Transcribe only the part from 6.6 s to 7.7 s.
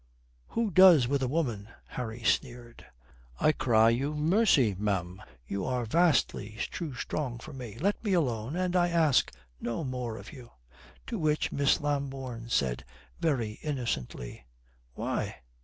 too strong for